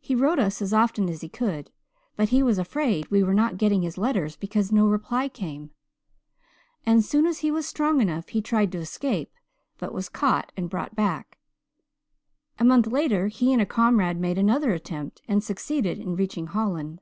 [0.00, 1.70] He wrote us as often as he could
[2.16, 5.70] but he was afraid we were not getting his letters because no reply came.
[6.84, 9.30] As soon as he was strong enough he tried to escape,
[9.78, 11.38] but was caught and brought back;
[12.58, 17.00] a month later he and a comrade made another attempt and succeeded in reaching Holland.